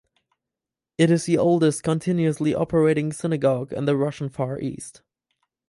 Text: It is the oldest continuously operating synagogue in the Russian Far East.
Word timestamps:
It 0.97 1.11
is 1.11 1.25
the 1.25 1.37
oldest 1.37 1.83
continuously 1.83 2.55
operating 2.55 3.13
synagogue 3.13 3.71
in 3.71 3.85
the 3.85 3.95
Russian 3.95 4.29
Far 4.29 4.59
East. 4.59 5.03